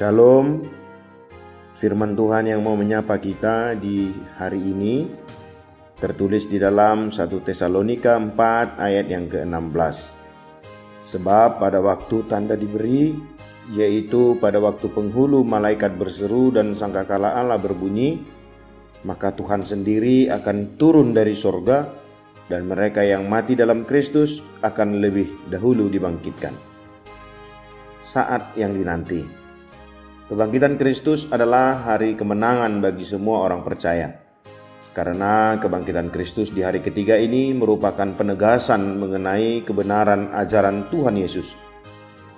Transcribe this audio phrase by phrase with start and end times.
[0.00, 0.64] Shalom.
[1.76, 5.04] Firman Tuhan yang mau menyapa kita di hari ini
[6.00, 9.96] tertulis di dalam 1 Tesalonika 4 ayat yang ke-16.
[11.04, 13.12] Sebab pada waktu tanda diberi,
[13.76, 18.24] yaitu pada waktu penghulu malaikat berseru dan sangkakala Allah berbunyi,
[19.04, 21.84] maka Tuhan sendiri akan turun dari sorga
[22.48, 26.56] dan mereka yang mati dalam Kristus akan lebih dahulu dibangkitkan.
[28.00, 29.39] Saat yang dinanti.
[30.30, 34.14] Kebangkitan Kristus adalah hari kemenangan bagi semua orang percaya.
[34.94, 41.58] Karena kebangkitan Kristus di hari ketiga ini merupakan penegasan mengenai kebenaran ajaran Tuhan Yesus.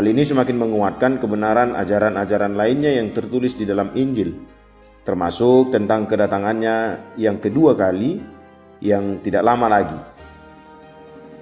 [0.00, 4.32] Hal ini semakin menguatkan kebenaran ajaran-ajaran lainnya yang tertulis di dalam Injil,
[5.04, 6.76] termasuk tentang kedatangannya
[7.20, 8.16] yang kedua kali
[8.80, 10.00] yang tidak lama lagi.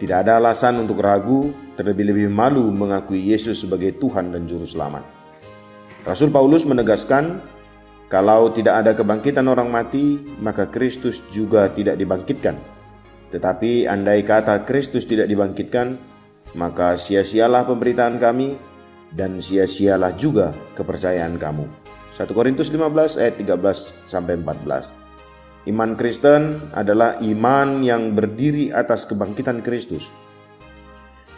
[0.03, 5.22] Tidak ada alasan untuk ragu, terlebih-lebih malu mengakui Yesus sebagai Tuhan dan Juru Selamat.
[6.03, 7.39] Rasul Paulus menegaskan,
[8.11, 12.59] kalau tidak ada kebangkitan orang mati, maka Kristus juga tidak dibangkitkan.
[13.31, 15.95] Tetapi andai kata Kristus tidak dibangkitkan,
[16.59, 18.59] maka sia-sialah pemberitaan kami
[19.15, 21.71] dan sia-sialah juga kepercayaan kamu.
[22.13, 25.71] 1 Korintus 15 ayat 13 sampai 14.
[25.71, 30.11] Iman Kristen adalah iman yang berdiri atas kebangkitan Kristus.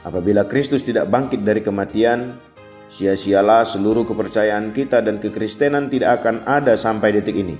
[0.08, 2.40] Apabila Kristus tidak bangkit dari kematian,
[2.94, 7.58] Sia-sialah seluruh kepercayaan kita dan kekristenan tidak akan ada sampai detik ini.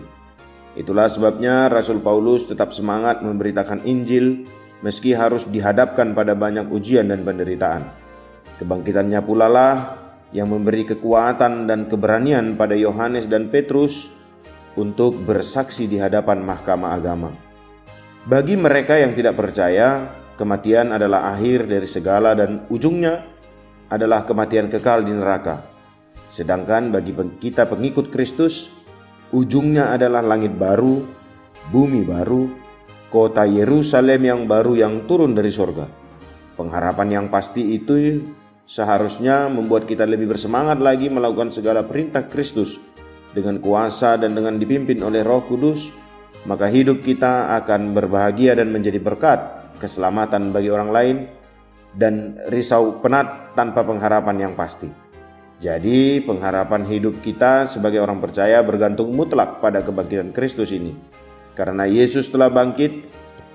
[0.79, 4.47] Itulah sebabnya Rasul Paulus tetap semangat memberitakan Injil
[4.87, 7.83] meski harus dihadapkan pada banyak ujian dan penderitaan.
[8.63, 9.75] Kebangkitannya pula lah
[10.31, 14.15] yang memberi kekuatan dan keberanian pada Yohanes dan Petrus
[14.79, 17.35] untuk bersaksi di hadapan mahkamah agama.
[18.23, 23.34] Bagi mereka yang tidak percaya, kematian adalah akhir dari segala dan ujungnya
[23.89, 25.65] adalah kematian kekal di neraka.
[26.31, 28.71] Sedangkan bagi kita pengikut Kristus,
[29.31, 31.03] ujungnya adalah langit baru,
[31.71, 32.51] bumi baru,
[33.11, 35.87] kota Yerusalem yang baru yang turun dari sorga.
[36.55, 38.23] Pengharapan yang pasti itu
[38.65, 42.83] seharusnya membuat kita lebih bersemangat lagi melakukan segala perintah Kristus
[43.35, 45.91] dengan kuasa dan dengan dipimpin oleh Roh Kudus,
[46.47, 49.39] maka hidup kita akan berbahagia dan menjadi berkat,
[49.83, 51.17] keselamatan bagi orang lain,
[51.95, 54.91] dan risau penat tanpa pengharapan yang pasti.
[55.63, 60.93] Jadi, pengharapan hidup kita sebagai orang percaya bergantung mutlak pada kebangkitan Kristus ini.
[61.55, 63.07] Karena Yesus telah bangkit,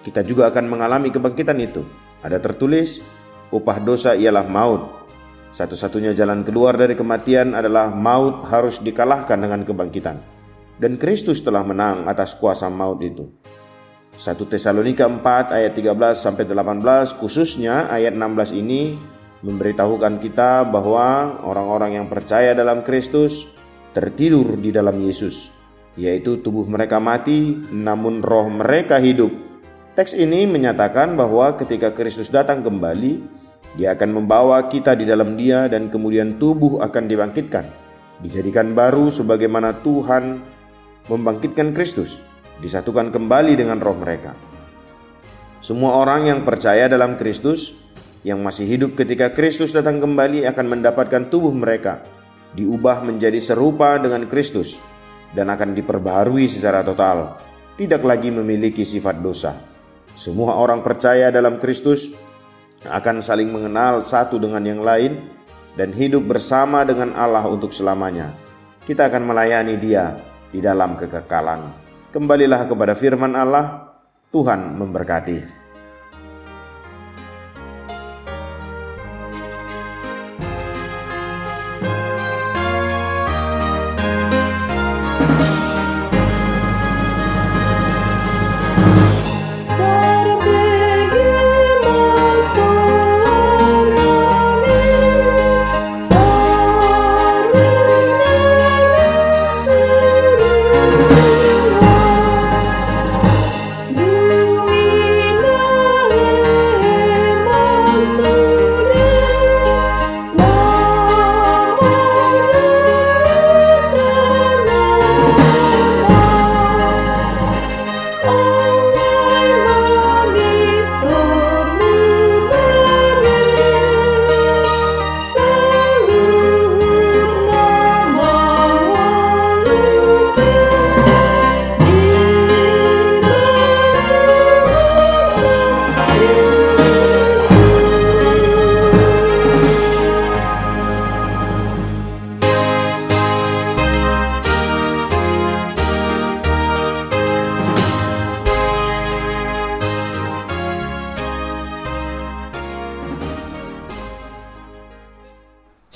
[0.07, 1.83] kita juga akan mengalami kebangkitan itu.
[2.23, 3.03] Ada tertulis,
[3.51, 5.05] upah dosa ialah maut.
[5.51, 10.17] Satu-satunya jalan keluar dari kematian adalah maut harus dikalahkan dengan kebangkitan.
[10.79, 13.27] Dan Kristus telah menang atas kuasa maut itu.
[14.19, 16.83] 1 Tesalonika 4 ayat 13 sampai 18
[17.23, 18.99] khususnya ayat 16 ini
[19.39, 23.47] memberitahukan kita bahwa orang-orang yang percaya dalam Kristus
[23.95, 25.55] tertidur di dalam Yesus
[25.95, 29.31] yaitu tubuh mereka mati namun roh mereka hidup.
[29.95, 33.23] Teks ini menyatakan bahwa ketika Kristus datang kembali
[33.79, 37.63] dia akan membawa kita di dalam dia dan kemudian tubuh akan dibangkitkan
[38.19, 40.43] dijadikan baru sebagaimana Tuhan
[41.07, 42.19] membangkitkan Kristus
[42.59, 44.35] disatukan kembali dengan roh mereka.
[45.59, 47.75] Semua orang yang percaya dalam Kristus,
[48.23, 52.03] yang masih hidup ketika Kristus datang kembali akan mendapatkan tubuh mereka
[52.57, 54.81] diubah menjadi serupa dengan Kristus
[55.35, 57.37] dan akan diperbaharui secara total,
[57.77, 59.53] tidak lagi memiliki sifat dosa.
[60.17, 62.11] Semua orang percaya dalam Kristus
[62.83, 65.19] akan saling mengenal satu dengan yang lain
[65.77, 68.33] dan hidup bersama dengan Allah untuk selamanya.
[68.83, 70.17] Kita akan melayani Dia
[70.49, 71.88] di dalam kekekalan.
[72.09, 73.93] Kembalilah kepada firman Allah,
[74.33, 75.58] Tuhan memberkati.